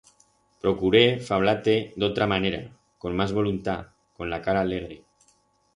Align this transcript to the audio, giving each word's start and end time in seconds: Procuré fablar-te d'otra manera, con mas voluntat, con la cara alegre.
Procuré 0.61 1.01
fablar-te 1.27 1.75
d'otra 2.03 2.29
manera, 2.33 2.63
con 3.05 3.19
mas 3.21 3.35
voluntat, 3.41 3.95
con 4.21 4.35
la 4.35 4.43
cara 4.49 4.67
alegre. 4.69 5.01